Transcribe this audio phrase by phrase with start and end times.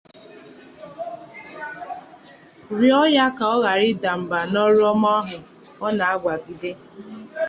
[2.79, 5.37] rịọ ya ka ọ ghara ịda mbà n'ọrụ ọma ahụ
[5.85, 6.71] ọ na-abàgide